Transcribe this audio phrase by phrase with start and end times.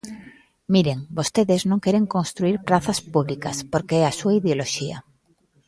[0.73, 4.97] Miren, vostedes non queren construír prazas públicas porque é a súa ideoloxía.